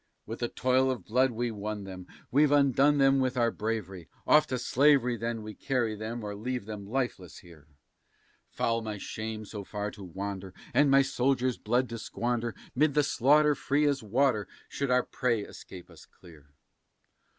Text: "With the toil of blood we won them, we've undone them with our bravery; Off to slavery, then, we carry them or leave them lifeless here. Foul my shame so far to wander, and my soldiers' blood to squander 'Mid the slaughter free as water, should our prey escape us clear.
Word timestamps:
"With 0.25 0.39
the 0.39 0.47
toil 0.47 0.89
of 0.89 1.05
blood 1.05 1.29
we 1.29 1.51
won 1.51 1.83
them, 1.83 2.07
we've 2.31 2.51
undone 2.51 2.97
them 2.97 3.19
with 3.19 3.37
our 3.37 3.51
bravery; 3.51 4.09
Off 4.25 4.47
to 4.47 4.57
slavery, 4.57 5.15
then, 5.15 5.43
we 5.43 5.53
carry 5.53 5.95
them 5.95 6.23
or 6.23 6.33
leave 6.33 6.65
them 6.65 6.87
lifeless 6.89 7.37
here. 7.37 7.67
Foul 8.49 8.81
my 8.81 8.97
shame 8.97 9.45
so 9.45 9.63
far 9.63 9.91
to 9.91 10.03
wander, 10.03 10.55
and 10.73 10.89
my 10.89 11.03
soldiers' 11.03 11.59
blood 11.59 11.87
to 11.89 11.99
squander 11.99 12.55
'Mid 12.73 12.95
the 12.95 13.03
slaughter 13.03 13.53
free 13.53 13.85
as 13.85 14.01
water, 14.01 14.47
should 14.67 14.89
our 14.89 15.03
prey 15.03 15.41
escape 15.43 15.87
us 15.87 16.07
clear. 16.07 16.49